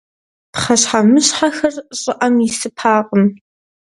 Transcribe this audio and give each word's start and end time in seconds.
Пхъэщхьэмыщхьэхэр 0.53 1.75
щӏыӏэм 1.99 2.35
исыпакъым. 2.47 3.25